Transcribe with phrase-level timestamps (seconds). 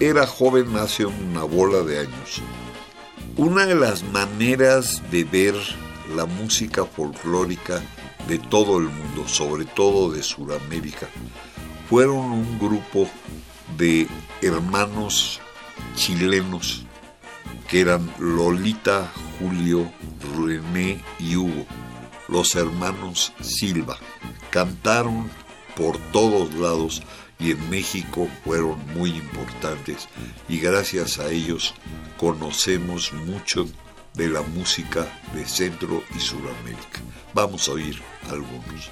[0.00, 2.40] era joven hace una bola de años,
[3.36, 5.54] una de las maneras de ver
[6.14, 7.82] la música folclórica
[8.28, 11.08] de todo el mundo, sobre todo de Sudamérica,
[11.88, 13.08] fueron un grupo
[13.76, 14.06] de
[14.40, 15.40] hermanos
[15.96, 16.84] chilenos
[17.68, 19.90] que eran Lolita, Julio,
[20.36, 21.66] René y Hugo,
[22.28, 23.98] los hermanos Silva.
[24.50, 25.28] Cantaron
[25.76, 27.02] por todos lados
[27.38, 30.08] y en México fueron muy importantes
[30.48, 31.74] y gracias a ellos
[32.16, 33.66] conocemos mucho
[34.14, 37.00] de la música de Centro y Sudamérica.
[37.32, 38.90] Vamos a oír algunos.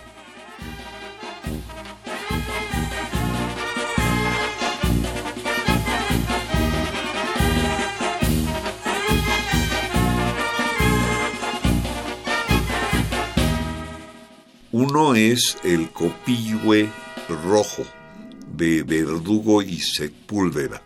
[14.71, 16.89] Uno es el copihue
[17.43, 17.85] rojo
[18.57, 20.86] de Verdugo y Sepúlveda.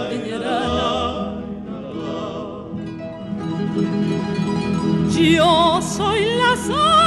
[5.21, 7.00] Yo soy la sangre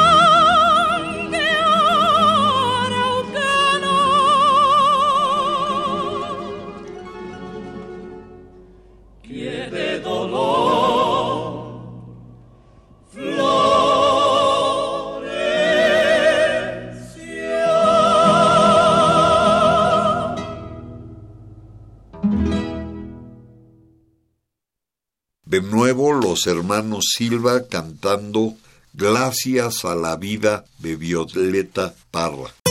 [26.46, 28.56] hermanos Silva cantando
[28.96, 32.63] Gracias a la vida de Violeta Parra.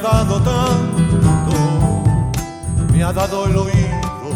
[0.00, 1.56] dado tanto,
[2.92, 4.30] me ha dado el oído,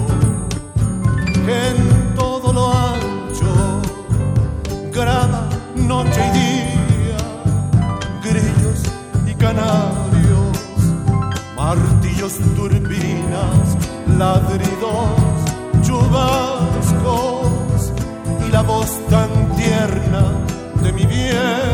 [1.48, 3.80] en todo lo ancho
[4.92, 7.16] graba noche y día,
[8.22, 8.82] grillos
[9.26, 10.58] y canarios,
[11.56, 13.76] martillos, turbinas,
[14.18, 15.16] ladridos,
[15.82, 17.42] chubascos
[18.46, 20.22] y la voz tan tierna
[20.82, 21.73] de mi bien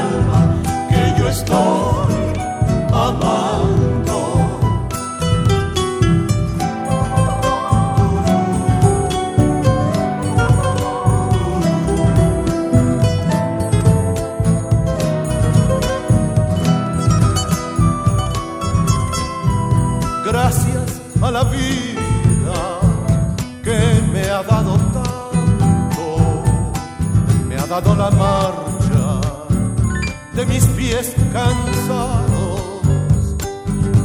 [30.81, 32.61] pies cansados,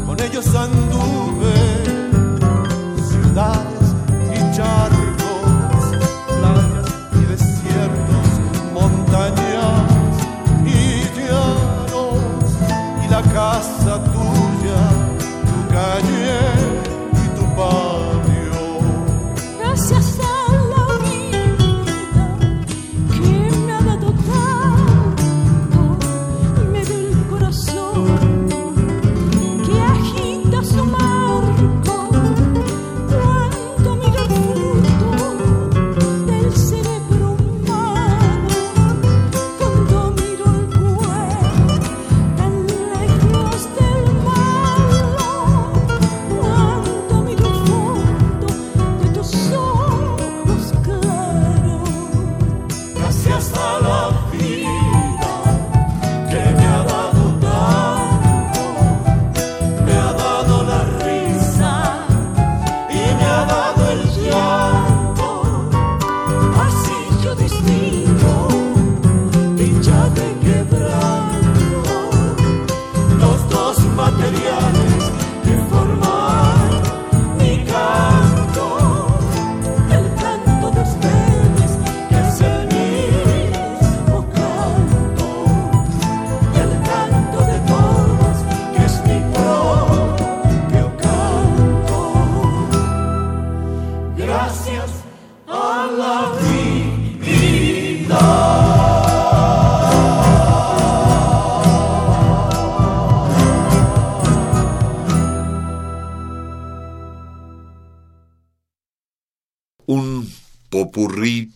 [0.05, 1.66] con ellos anduve.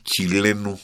[0.05, 0.79] Chileno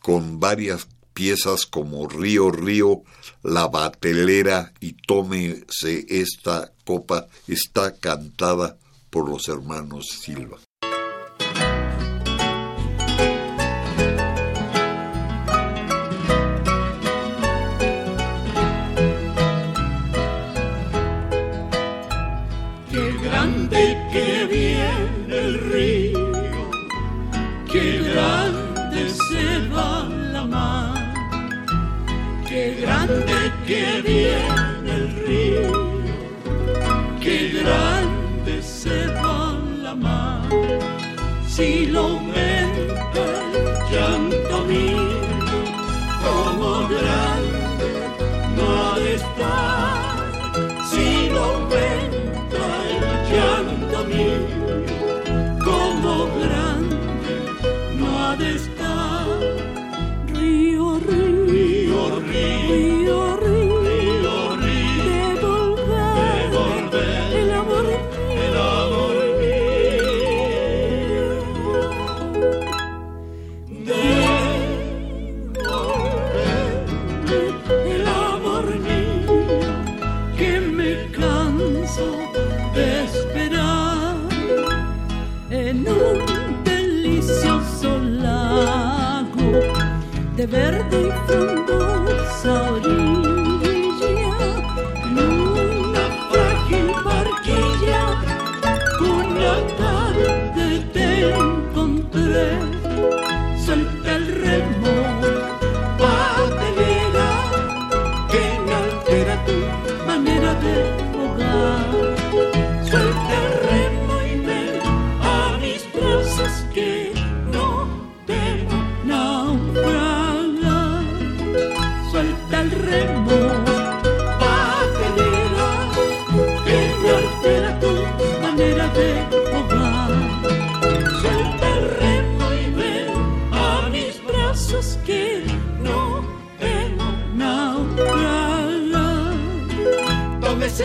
[0.00, 3.02] con varias piezas como Río Río,
[3.42, 8.78] La Batelera y Tómese esta copa está cantada
[9.10, 10.58] por los hermanos Silva.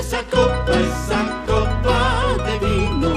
[0.04, 1.98] esa copa, esa copa
[2.46, 3.12] de vino.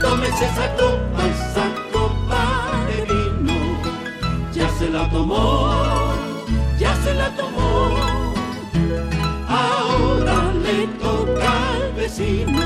[0.00, 2.42] Tómese esa copa, esa copa
[2.88, 3.56] de vino.
[4.52, 5.70] Ya se la tomó,
[6.78, 7.72] ya se la tomó.
[9.48, 12.62] Ahora le toca al vecino.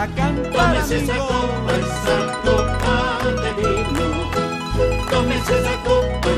[0.00, 1.12] A cantar, Tómese amigo.
[1.12, 2.16] esa copa, esa
[2.46, 2.96] copa
[3.42, 4.06] de vino.
[5.10, 6.37] Tómese esa copa.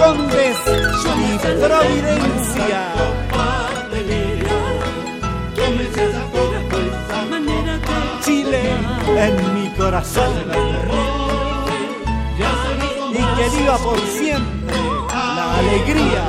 [0.00, 2.82] Condes y Providencia.
[8.24, 8.62] Chile
[9.18, 10.32] en mi corazón
[13.10, 14.76] y que viva por siempre
[15.12, 16.24] la alegría.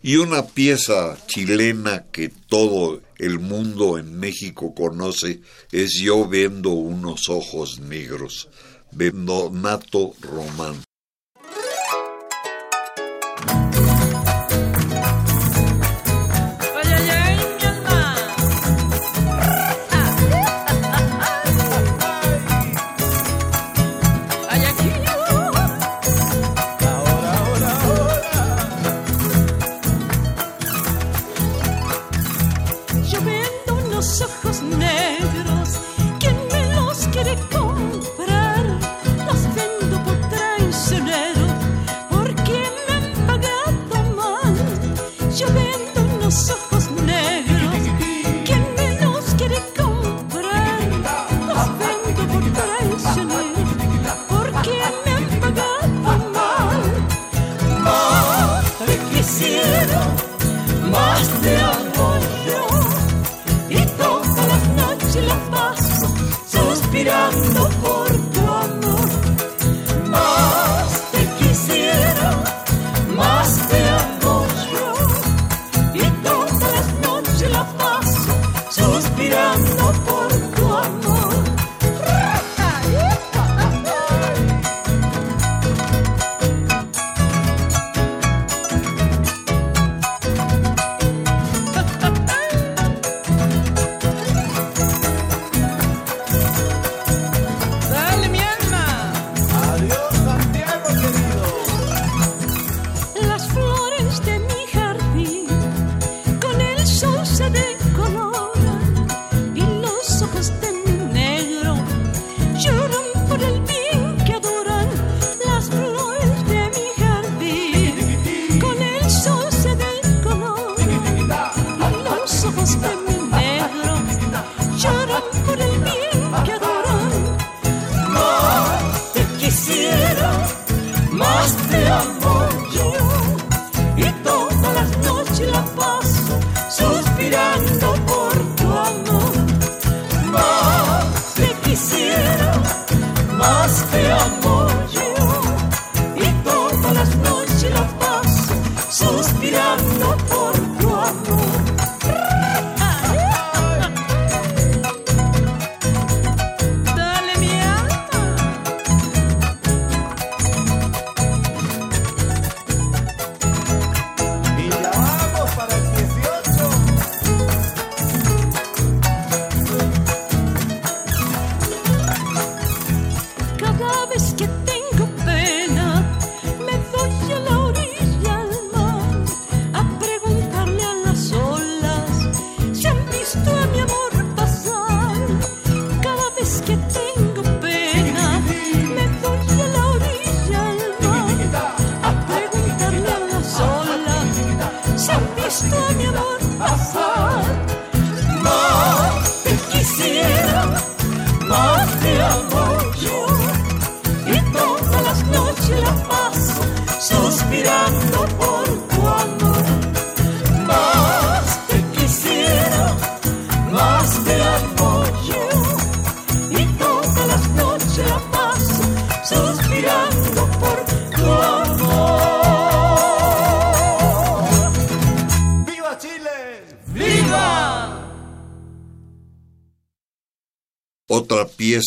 [0.00, 5.40] Y una pieza chilena que todo el mundo en México conoce
[5.72, 8.48] es yo vendo unos ojos negros,
[8.92, 10.85] Vendonato Román.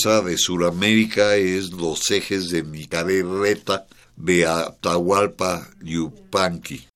[0.05, 3.85] De Sudamérica es Los ejes de mi carreta
[4.15, 6.88] de Atahualpa Yupanqui.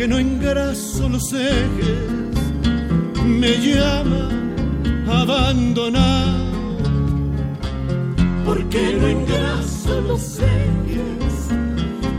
[0.00, 2.32] Porque no engraso los ejes,
[3.22, 4.30] me llama
[5.06, 6.38] abandonado.
[8.46, 11.50] Porque no engraso los ejes,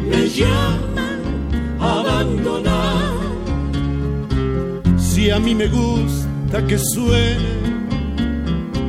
[0.08, 3.16] me llaman abandonar.
[5.00, 7.50] Si a mí me gusta que suene,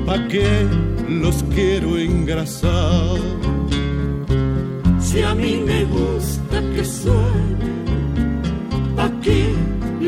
[0.04, 0.66] ¿pa' qué
[1.08, 3.16] los quiero engrasar?
[5.00, 7.71] Si a mí me gusta que suene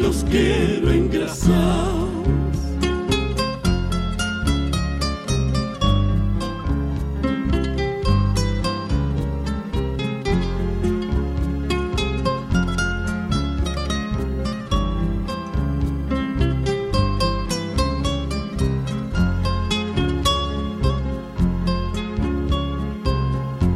[0.04, 1.94] los quiero engrasar.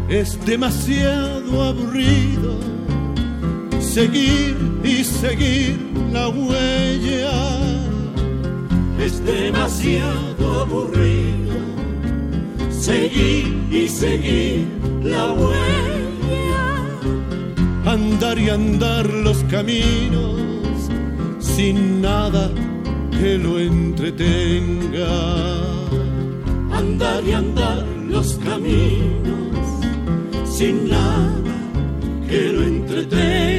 [0.09, 2.59] Es demasiado aburrido
[3.81, 4.68] seguir
[5.21, 5.77] seguir
[6.13, 7.33] la huella.
[9.05, 11.57] Es demasiado aburrido
[12.71, 14.67] seguir y seguir
[15.03, 16.65] la huella.
[17.85, 20.41] Andar y andar los caminos
[21.39, 22.51] sin nada
[23.19, 25.15] que lo entretenga.
[26.73, 29.65] Andar y andar los caminos
[30.45, 31.45] sin nada
[32.29, 33.58] que lo entretenga.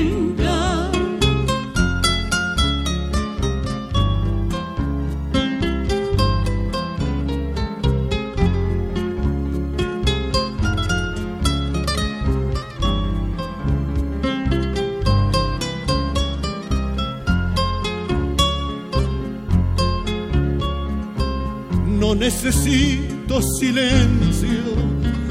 [22.19, 24.75] Necesito silencio,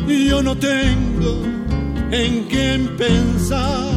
[0.08, 1.42] yo no tengo
[2.10, 3.92] en quién pensar.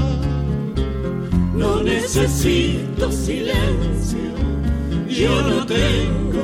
[1.56, 4.20] No necesito silencio,
[5.08, 6.44] yo no tengo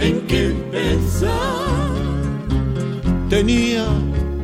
[0.00, 1.88] en qué pensar.
[3.28, 3.86] Tenía,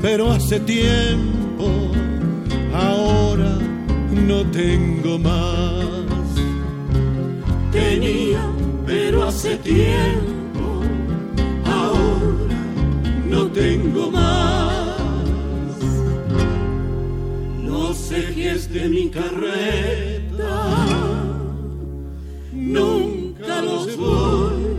[0.00, 1.90] pero hace tiempo,
[2.72, 3.58] ahora
[4.10, 5.84] no tengo más.
[7.72, 8.40] Tenía,
[8.86, 10.33] pero hace tiempo
[18.14, 20.24] ejes de mi carreta
[22.52, 24.76] nunca los voy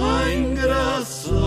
[0.00, 1.38] a engrasar.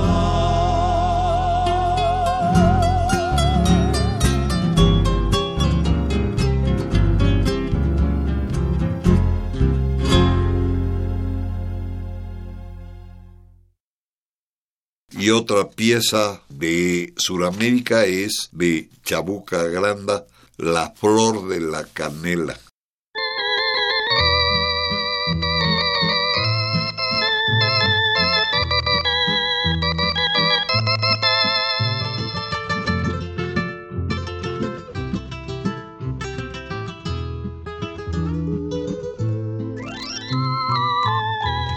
[15.09, 20.25] Y otra pieza de Sudamérica es de Chabuca Granda,
[20.63, 22.55] La Flor de la Canela.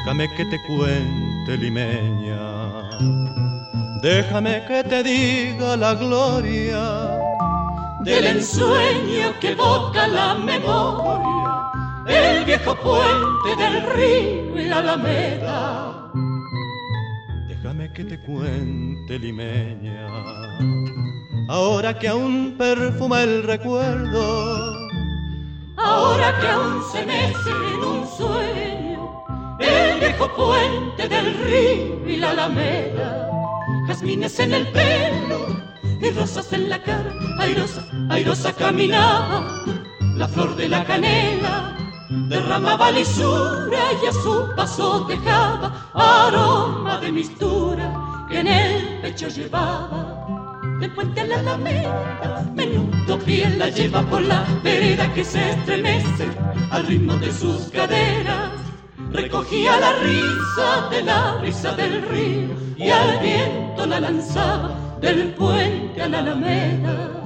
[0.04, 2.90] Déjame que te cuente, limeña
[4.02, 7.23] Déjame que te diga la gloria
[8.04, 11.72] del ensueño que evoca la memoria,
[12.06, 16.12] el viejo puente del río y la alameda.
[17.48, 20.06] Déjame que te cuente, limeña,
[21.48, 24.88] ahora que aún perfuma el recuerdo,
[25.76, 29.24] ahora que aún se mece en un sueño,
[29.58, 33.30] el viejo puente del río y la alameda
[33.86, 35.46] jazmines en el pelo
[36.00, 39.64] y rosas en la cara, airosa, airosa caminaba,
[40.16, 41.76] la flor de la canela
[42.28, 50.60] derramaba lisura y a su paso dejaba aroma de mistura que en el pecho llevaba.
[50.80, 56.28] De puente a la alameda, menudo piel la lleva por la vereda que se estremece
[56.70, 58.50] al ritmo de sus caderas
[59.10, 66.02] recogía la risa de la risa del río y al viento la lanzaba del puente
[66.02, 67.23] a la alameda.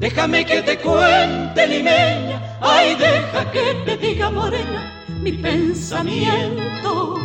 [0.00, 7.16] Déjame que te cuente, limeña, ay, deja que te diga, morena, mi pensamiento.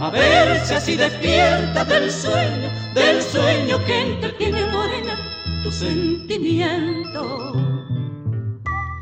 [0.00, 5.14] A ver si así despierta del sueño, del sueño que entretiene, morena,
[5.62, 7.52] tu sentimiento.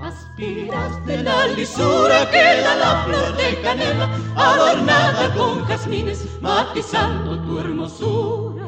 [0.02, 7.60] Aspiras de la lisura que da la flor de canela, adornada con jazmines, matizando tu
[7.60, 8.61] hermosura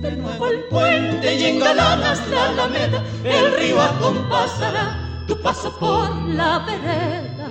[0.00, 6.60] de nuevo el puente y engalanas la alameda, el río acompasará tu paso por la
[6.60, 7.50] vereda.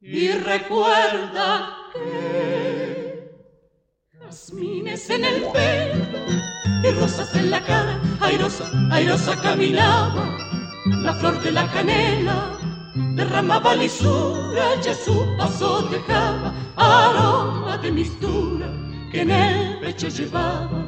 [0.00, 3.30] Y recuerda que
[4.18, 6.04] jazmines en el pelo
[6.82, 10.36] y rosas en la cara, airosa, airosa caminaba,
[10.86, 12.58] la flor de la canela
[13.14, 18.73] derramaba lisura, ya su paso dejaba aroma de mistura
[19.14, 20.82] que en el pecho llevaba.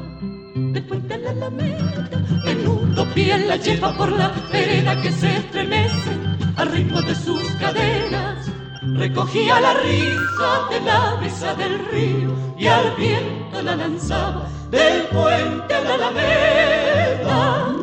[0.57, 2.11] De la alameda,
[2.45, 6.11] menudo piel la lleva por la vereda que se estremece
[6.57, 8.51] al ritmo de sus cadenas.
[8.83, 15.75] Recogía la risa de la brisa del río y al viento la lanzaba del puente
[15.75, 17.77] a la alameda.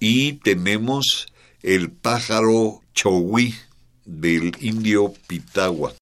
[0.00, 1.26] Y tenemos
[1.62, 3.54] el pájaro chowí
[4.04, 5.99] del indio Pitagua.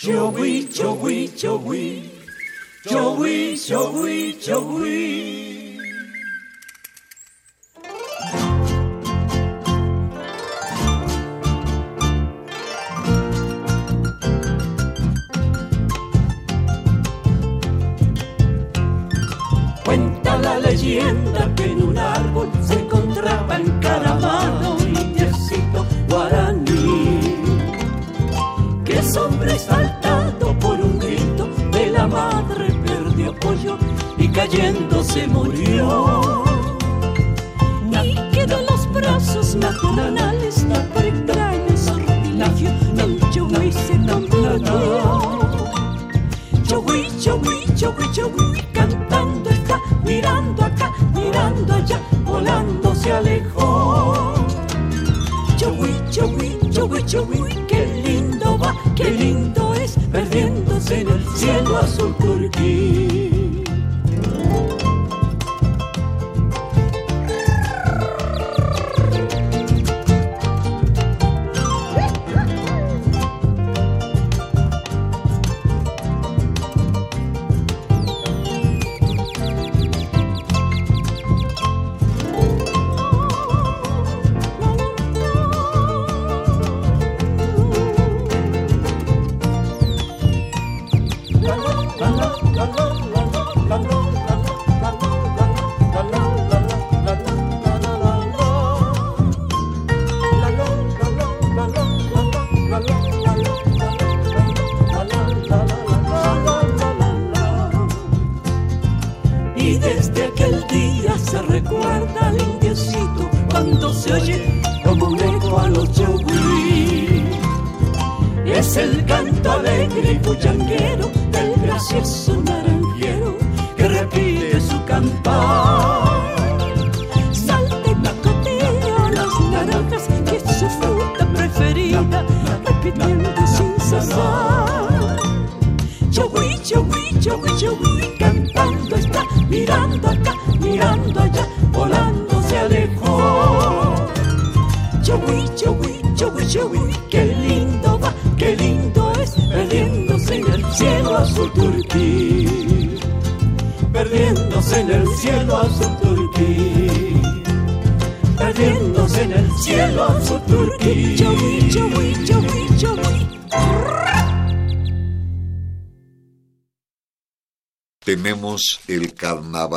[0.00, 2.10] Joey, Joey, Joey,
[2.88, 5.59] Joey, Joey, Joey.
[34.32, 36.44] Cayendo se murió.
[38.02, 40.64] Y quedó los brazos maternales
[40.94, 45.20] por extraño sortilegio el Joey se convirtió.
[46.68, 54.34] Joey, Joey, Joey, Joey, cantando está, mirando acá, mirando allá, volando se alejó.
[55.58, 62.14] Joey, Joey, Joey, Joey, qué lindo va, qué lindo es, perdiéndose en el cielo azul
[62.18, 62.99] turquí.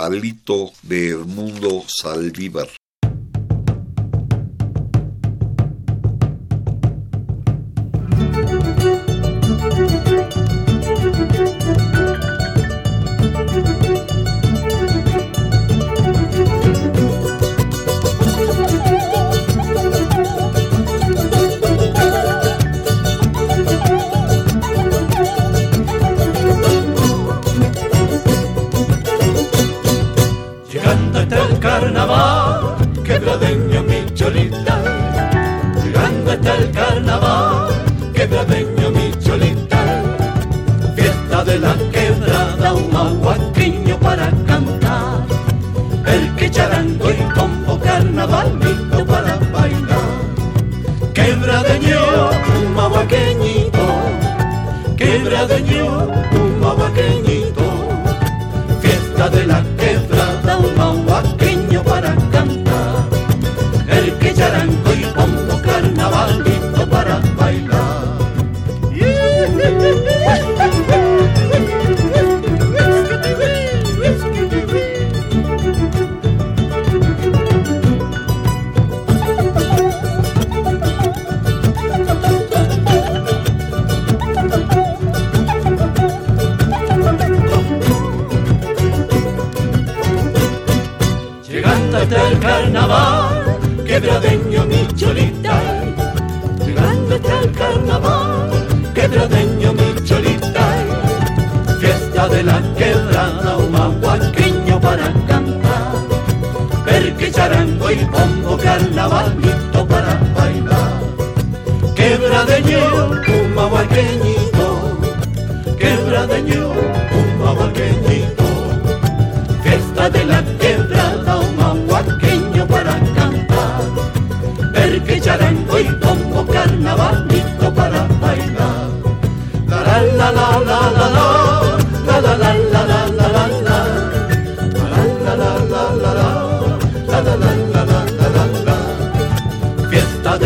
[0.03, 2.67] Carnavalito de Hermundo Saldívar.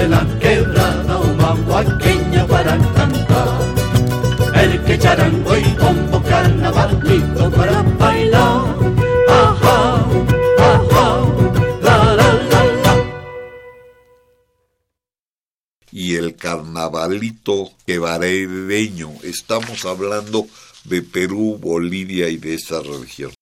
[0.08, 1.20] La quebrada,
[2.48, 3.60] para cantar.
[4.56, 8.76] El que charango y combo carnavalito para bailar.
[9.30, 10.06] Ajá,
[10.58, 11.08] ajá,
[11.82, 12.94] la la la la.
[15.92, 19.12] y el carnavalito quebradeño.
[19.24, 20.48] Estamos hablando
[20.86, 23.37] de Perú, Bolivia y de esa región.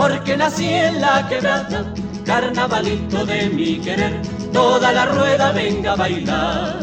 [0.00, 1.92] Porque nací en la quebrada,
[2.24, 6.78] carnavalito de mi querer, toda la rueda venga a bailar.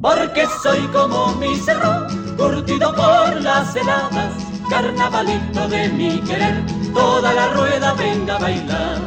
[0.00, 4.34] Porque soy como mi cerro, curtido por las heladas,
[4.70, 8.98] carnavalito de mi querer, toda la rueda venga a bailar.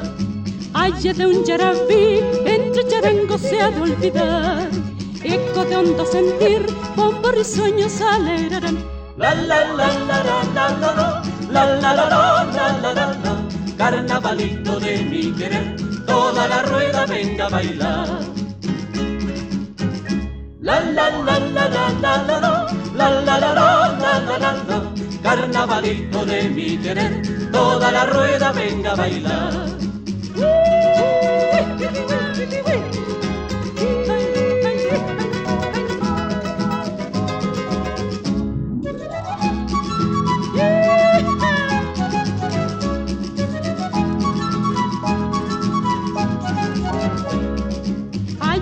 [0.73, 4.69] Aye de un yarabí, entre charangos se ha de olvidar.
[5.23, 6.65] Eco de hondo sentir,
[6.97, 8.77] bombo risueños alegrarán.
[9.15, 12.27] La la la la la la la la la la la la
[12.81, 18.07] la la la Carnavalito de mi querer, toda la rueda venga a bailar.
[20.59, 22.59] La la la la la la la la
[22.95, 24.77] la la la la la la la la
[25.21, 29.67] Carnavalito de mi querer, toda la rueda venga a bailar.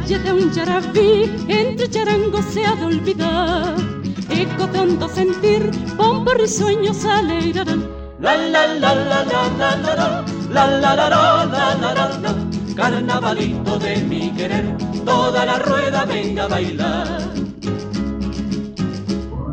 [0.05, 3.75] Aye de un yarabí, entre charangos se ha de olvidar.
[4.29, 7.89] Eco hondo sentir, bombo risueños alegrarán.
[8.19, 12.35] La la la la la la la la la la la la la la la
[12.75, 17.21] Carnavalito de mi querer, toda la rueda venga a bailar.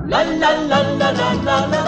[0.06, 1.86] La la la la la la la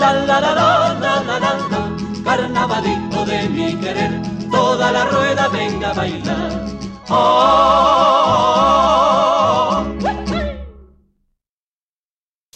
[0.00, 4.20] la la la la la la la la la Carnavalito de mi querer,
[4.50, 6.89] toda la rueda venga a bailar.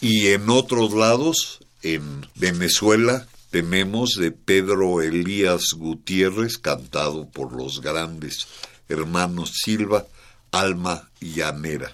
[0.01, 8.47] Y en otros lados, en Venezuela, tenemos de Pedro Elías Gutiérrez, cantado por los grandes
[8.88, 10.07] hermanos Silva,
[10.51, 11.93] Alma Llanera.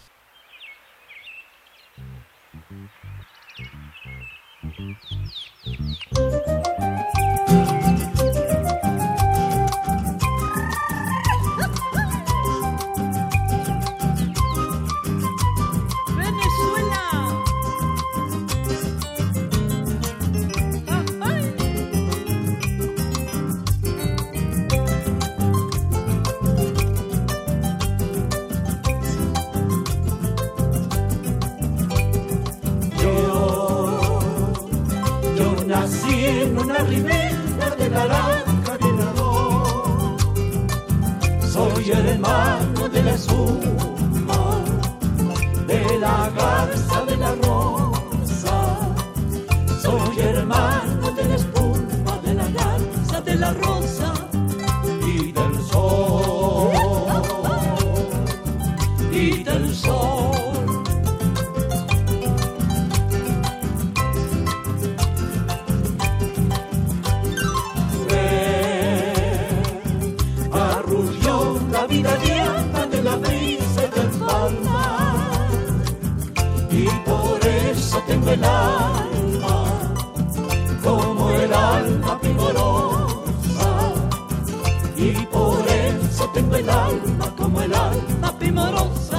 [71.90, 75.40] vida llena de la brisa y del palmar.
[76.70, 79.64] Y por eso tengo el alma,
[80.82, 83.70] como el alma primorosa.
[84.96, 89.09] Y por eso tengo el alma como el alma primorosa.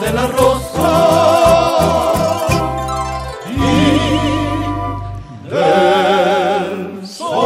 [0.00, 0.26] De la
[3.46, 3.60] y
[5.48, 7.44] del Sol.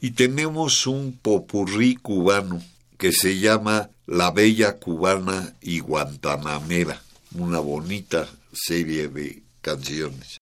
[0.00, 2.62] Y tenemos un popurrí cubano
[2.98, 7.02] que se llama La Bella Cubana y Guantanamera
[7.34, 10.38] una bonita serie de canciones.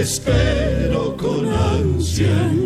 [0.00, 2.59] espero con ansia.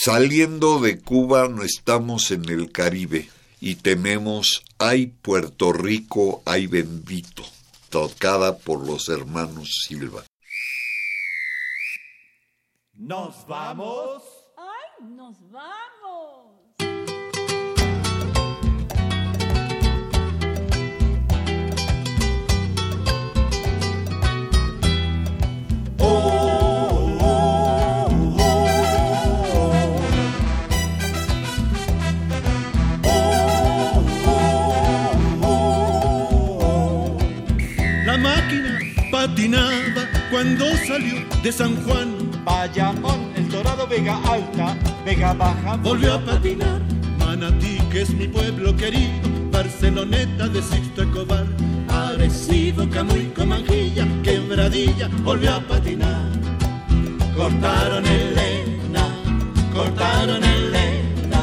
[0.00, 3.28] Saliendo de Cuba no estamos en el Caribe
[3.58, 7.42] y tenemos Ay Puerto Rico, ay bendito,
[7.90, 10.22] tocada por los hermanos Silva.
[12.92, 14.22] Nos vamos.
[14.56, 15.97] ¡Ay, nos vamos!
[40.30, 42.16] Cuando salió de San Juan.
[42.44, 45.76] Bayamón, El Dorado, Vega Alta, Vega Baja.
[45.76, 46.80] Volvió a patinar.
[47.18, 49.28] Manatí, que es mi pueblo querido.
[49.50, 51.46] Barceloneta de Sixto Escobar.
[51.88, 55.08] Arecibo, Camuy, Comanjilla, Quebradilla.
[55.22, 56.30] Volvió a patinar.
[57.36, 59.04] Cortaron Elena,
[59.72, 61.40] cortaron Elena,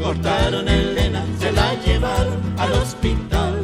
[0.00, 1.24] cortaron Elena.
[1.38, 3.54] Se la llevaron al hospital.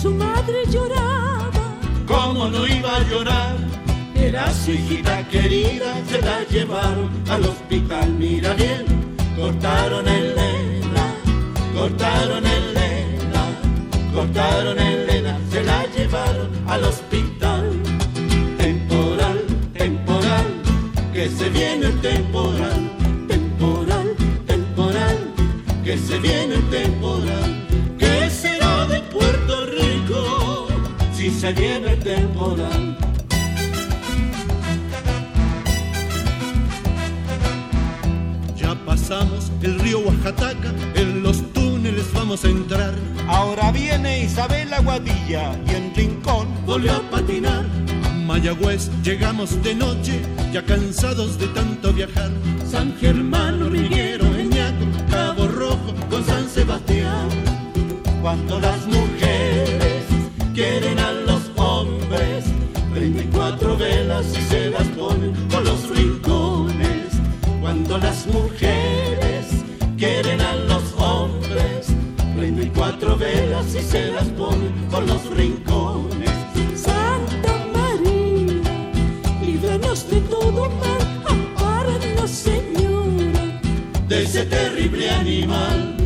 [0.00, 1.23] Su madre lloraba.
[2.14, 3.56] ¿Cómo no iba a llorar?
[4.14, 8.08] Era su hijita querida, se la llevaron al hospital.
[8.10, 8.84] Mira bien,
[9.36, 11.04] cortaron Elena,
[11.74, 13.42] cortaron Elena,
[14.14, 17.64] cortaron Elena, se la llevaron al hospital.
[18.58, 19.38] Temporal,
[19.72, 20.46] temporal,
[21.12, 22.82] que se viene el temporal.
[23.26, 24.14] Temporal,
[24.46, 25.18] temporal,
[25.84, 27.50] que se viene el temporal.
[27.98, 30.53] ¿Qué será de Puerto Rico
[31.24, 32.98] si se viene el temporal?
[38.54, 40.54] Ya pasamos el río Oaxaca,
[40.94, 42.92] en los túneles vamos a entrar.
[43.26, 47.64] Ahora viene Isabel Aguadilla y en Rincón Volvió a patinar.
[48.04, 50.20] A Mayagüez llegamos de noche,
[50.52, 52.30] ya cansados de tanto viajar.
[52.70, 57.28] San Germán, Hormiguero, Eñaco, Cabo Rojo, con San Sebastián.
[58.20, 60.04] Cuando las mujeres
[60.54, 60.98] quieren
[64.14, 67.08] 24 velas y se las ponen por los rincones.
[67.60, 69.46] Cuando las mujeres
[69.96, 71.88] quieren a los hombres,
[72.36, 76.30] 24 velas y se las ponen por los rincones.
[76.76, 78.62] Santa María,
[79.42, 83.60] líbranos de todo mal, ampáranos, Señora.
[84.08, 85.96] de ese terrible animal.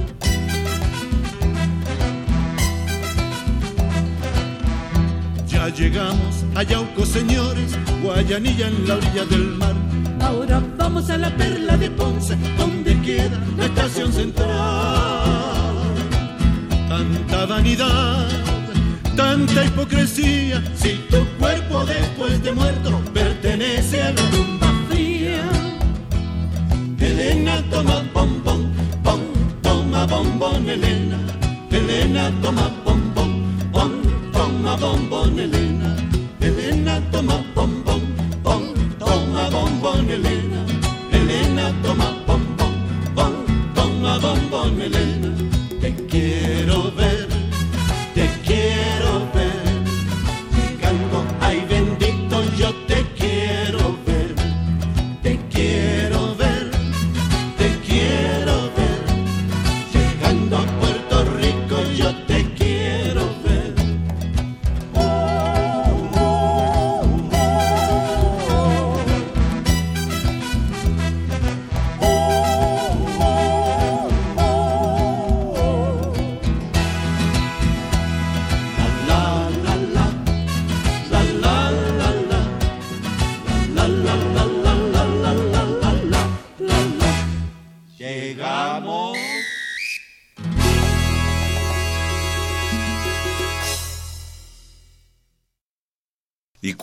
[5.46, 6.28] Ya llegamos
[6.59, 9.74] a Yauco, señores, Guayanilla en la orilla del mar.
[10.20, 14.48] Ahora vamos a la perla de Ponce, donde queda la estación central.
[16.88, 18.26] Tanta vanidad,
[19.14, 25.48] tanta hipocresía, si tu cuerpo después de muerto pertenece a la tumba fría.
[26.98, 28.72] Elena toma bombón,
[29.04, 29.20] bom,
[29.62, 31.18] toma bombón, Elena.
[31.70, 33.30] Elena toma bombón,
[33.70, 33.92] bom,
[34.32, 35.38] toma bombón.
[35.38, 35.57] Elena
[44.89, 45.17] bombón,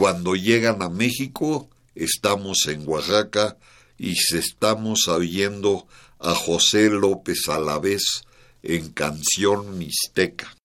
[0.06, 3.58] cuando llegan a México, estamos en Oaxaca
[3.97, 5.88] y se estamos oyendo
[6.20, 8.22] a José López Alavés
[8.62, 10.56] en Canción Mixteca.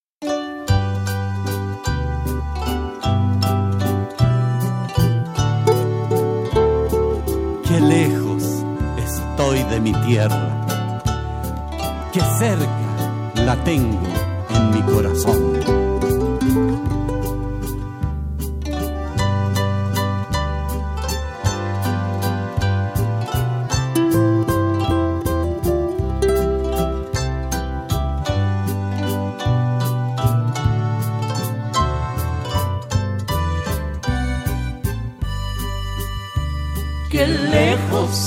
[7.67, 8.43] Qué lejos
[8.99, 11.03] estoy de mi tierra,
[12.13, 14.07] qué cerca la tengo
[14.51, 15.90] en mi corazón.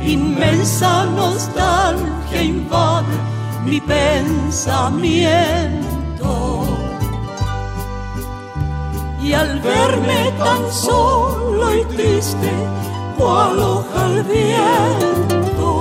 [0.03, 3.17] Inmensa nostalgia invade
[3.65, 4.95] mi pensamiento.
[9.23, 12.51] Y al verme tan solo y triste,
[13.17, 15.73] cual hoja al viento,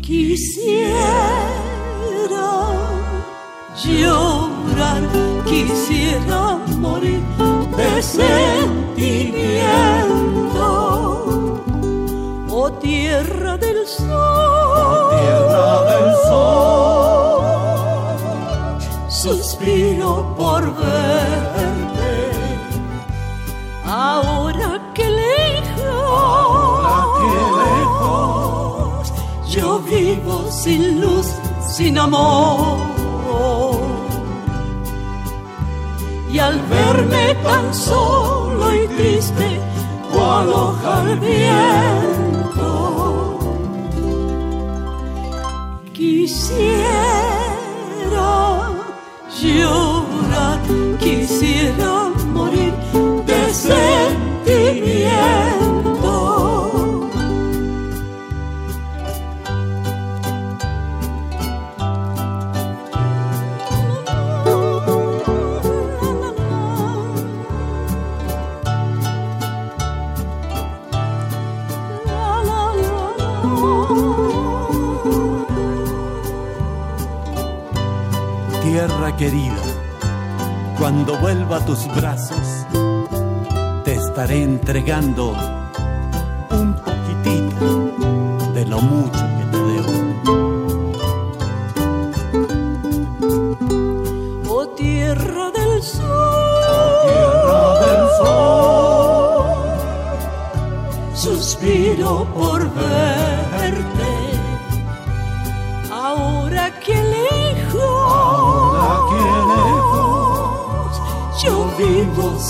[0.00, 1.59] quisiera
[3.84, 5.02] llorar,
[5.44, 7.22] quisiera morir
[7.76, 8.80] de sentimiento.
[12.50, 17.42] Oh tierra del sol, tierra del sol,
[19.08, 22.12] suspiro por verte.
[23.84, 25.70] Ahora que lejos,
[27.18, 29.12] que lejos,
[29.48, 31.28] yo vivo sin luz,
[31.66, 32.89] sin amor.
[36.50, 39.60] Al verme tan solo y triste,
[40.12, 41.04] cual hoja
[45.92, 47.09] quisiera
[79.20, 79.62] querida,
[80.78, 82.64] cuando vuelva a tus brazos,
[83.84, 85.36] te estaré entregando
[86.50, 87.92] un poquitito
[88.54, 89.92] de lo mucho que te debo.
[94.48, 99.54] Oh tierra del sol, oh, tierra del sol,
[101.14, 103.19] suspiro por verte.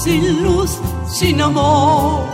[0.02, 2.24] Sin luz, sin amor.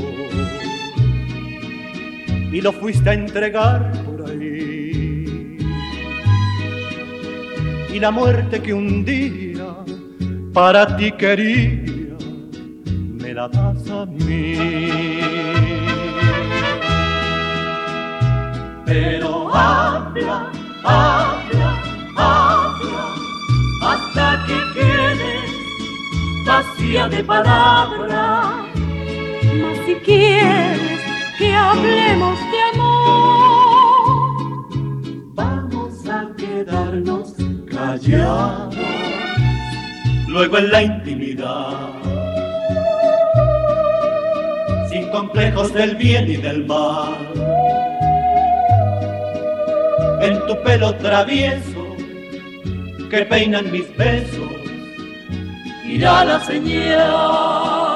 [2.51, 5.57] y lo fuiste a entregar por ahí.
[7.93, 9.75] Y la muerte que un día
[10.53, 12.17] para ti quería,
[13.21, 15.19] me la das a mí
[18.89, 20.51] pero habla,
[20.83, 21.78] habla,
[23.81, 25.49] hasta que quedes
[26.45, 28.45] vacía de palabras.
[29.61, 30.99] Mas si quieres
[31.39, 33.09] que hablemos de amor.
[35.33, 37.33] Vamos a quedarnos
[37.71, 38.75] callados,
[40.27, 41.89] luego en la intimidad,
[44.89, 47.15] sin complejos del bien y del mal.
[50.21, 51.78] En tu pelo travieso
[53.09, 54.51] que peinan mis besos,
[55.85, 57.88] irá la señal.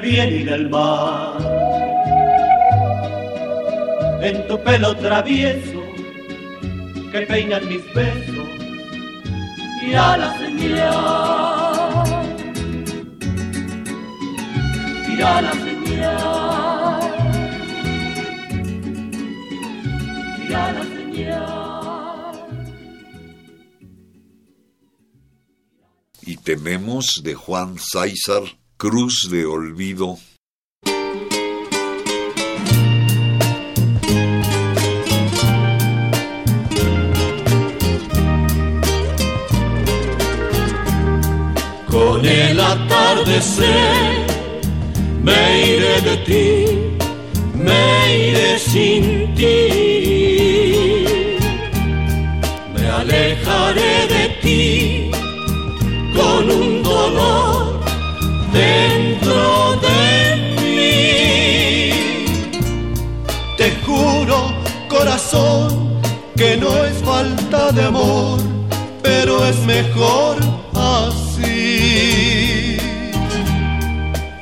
[0.00, 1.38] Bien y del mal.
[4.22, 5.82] En tu pelo travieso
[7.12, 8.48] que peinan mis besos
[9.82, 10.70] y a la señal.
[15.08, 17.00] Y a la señal.
[20.48, 21.00] Y a la señal.
[26.22, 30.16] Y tenemos de Juan César Cruz de Olvido
[41.90, 43.66] Con el atardecer
[45.24, 46.64] me iré de ti,
[47.52, 51.04] me iré sin ti.
[52.74, 55.10] Me alejaré de ti
[56.14, 57.69] con un dolor
[58.64, 59.96] dentro de
[60.60, 61.92] mí.
[63.56, 64.38] Te juro,
[64.88, 66.00] corazón,
[66.36, 68.38] que no es falta de amor,
[69.02, 70.36] pero es mejor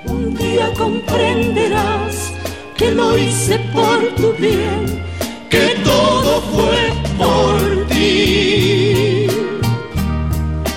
[0.06, 2.32] un día comprenderás
[2.76, 5.04] que lo hice por tu bien,
[5.50, 9.26] que todo fue por ti.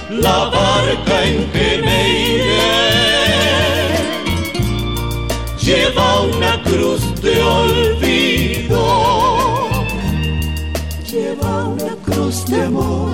[0.09, 1.70] La barca en que
[7.21, 8.83] de olvido,
[11.09, 13.13] lleva una cruz de amor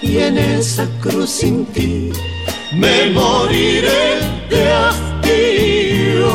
[0.00, 2.10] y en esa cruz sin ti
[2.72, 6.34] me moriré de hastío.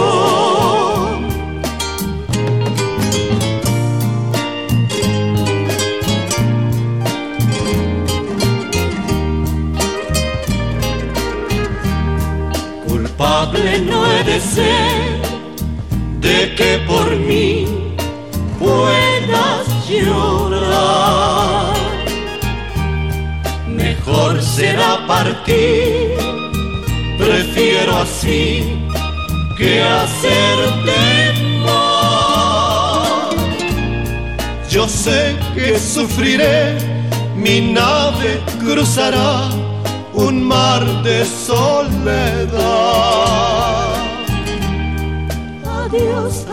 [12.87, 15.08] Culpable no he de ser
[16.59, 17.65] que por mí
[18.59, 21.73] puedas llorar.
[23.67, 26.17] Mejor será partir
[27.17, 28.43] prefiero así
[29.57, 30.99] que hacerte
[31.65, 33.29] mal.
[34.69, 36.77] Yo sé que sufriré,
[37.35, 39.49] mi nave cruzará
[40.13, 42.59] un mar de soledad.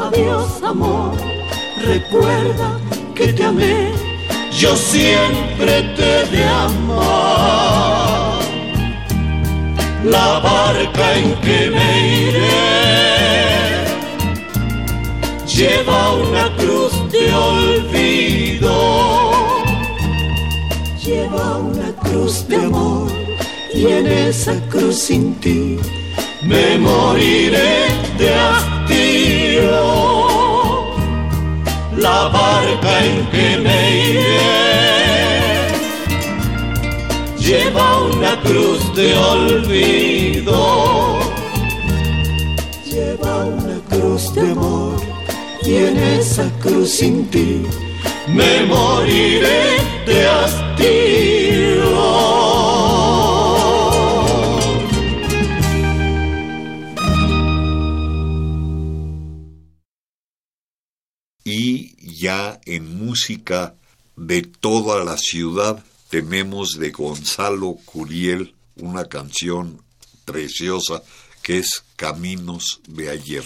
[0.07, 1.16] Adiós, amor,
[1.84, 2.78] recuerda
[3.14, 3.92] que te amé.
[4.52, 8.38] Yo siempre te de amar
[10.04, 12.86] la barca en que me iré
[15.57, 18.74] lleva una cruz de olvido,
[21.02, 23.11] lleva una cruz de amor
[23.74, 25.78] y en esa cruz sin ti
[26.42, 27.88] me moriré
[28.18, 29.45] de hastío.
[31.97, 33.79] La barca en que me
[34.11, 34.67] iré
[37.47, 40.59] lleva una cruz de olvido.
[42.91, 44.97] Lleva una cruz de amor
[45.62, 47.62] y en esa cruz sin ti
[48.29, 51.55] me moriré de hastío.
[62.19, 63.75] Ya en música
[64.17, 69.83] de toda la ciudad tenemos de Gonzalo Curiel una canción
[70.25, 71.03] preciosa
[71.43, 73.45] que es Caminos de ayer.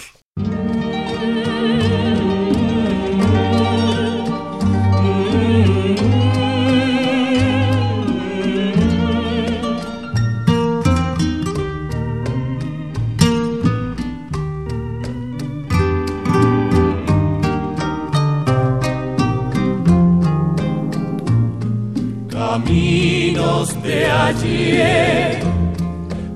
[23.83, 25.39] De ayer,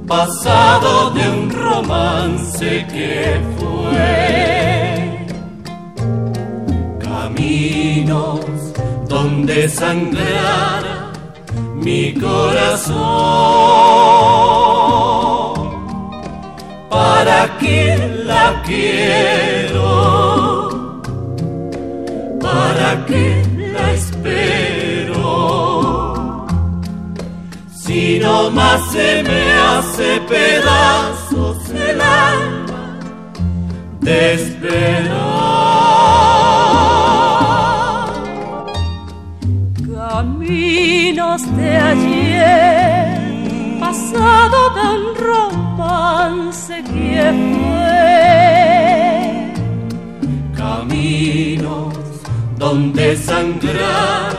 [0.08, 5.26] pasado de un romance que fue.
[7.00, 8.39] Caminos
[9.08, 11.12] donde sangrara
[11.76, 12.96] mi corazón.
[16.89, 19.84] ¿Para quién la quiero?
[22.41, 23.45] ¿Para quién
[28.26, 32.99] no más se me hace pedazos el alma
[34.01, 35.26] de esperar.
[39.95, 43.19] Caminos de ayer,
[43.80, 47.17] pasado tan romance que
[47.53, 48.05] fue.
[50.63, 51.93] Caminos
[52.57, 54.32] donde sangrar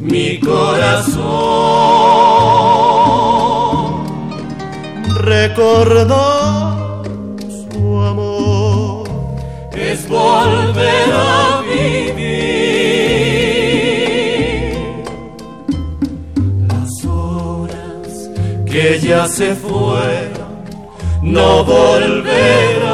[0.00, 2.33] mi corazón.
[5.46, 7.02] Recordar
[7.50, 9.04] su amor
[9.76, 12.24] es volver a vivir
[16.66, 18.30] las horas
[18.64, 20.64] que ya se fueron,
[21.20, 22.84] no volverán.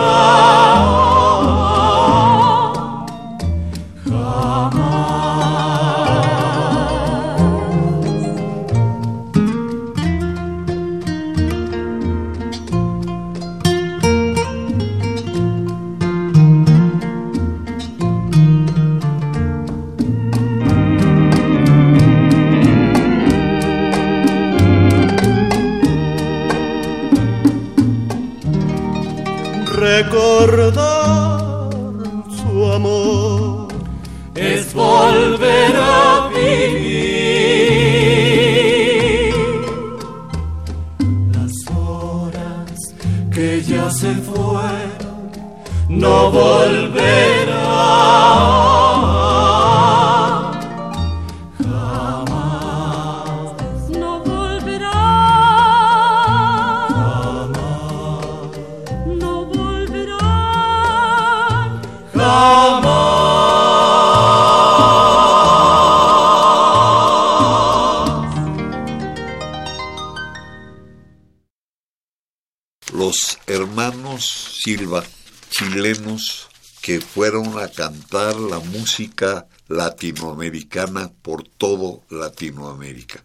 [74.63, 75.03] Silva,
[75.49, 76.51] chilenos
[76.83, 83.25] que fueron a cantar la música latinoamericana por todo Latinoamérica.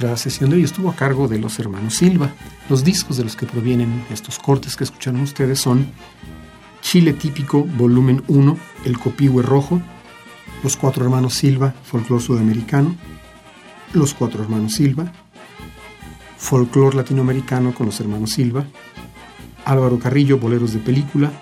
[0.00, 2.32] Nuestra sesión de hoy estuvo a cargo de los hermanos Silva.
[2.68, 5.88] Los discos de los que provienen estos cortes que escucharon ustedes son
[6.82, 9.82] Chile Típico, volumen 1, El Copihue Rojo,
[10.62, 12.94] Los Cuatro Hermanos Silva, Folclor Sudamericano,
[13.92, 15.12] Los Cuatro Hermanos Silva,
[16.36, 18.66] Folclor Latinoamericano con los hermanos Silva,
[19.64, 21.32] Álvaro Carrillo, Boleros de Película,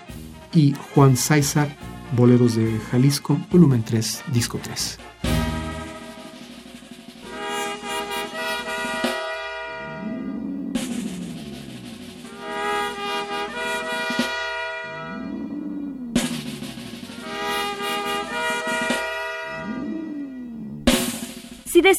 [0.55, 1.77] y Juan César,
[2.17, 4.99] Boleros de Jalisco, volumen 3, disco 3.